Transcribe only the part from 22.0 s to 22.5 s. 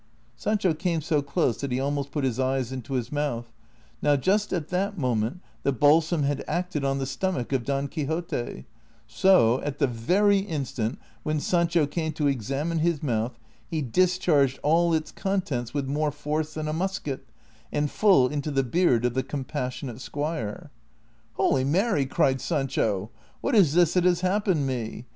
cried